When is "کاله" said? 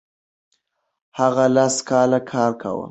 1.89-2.19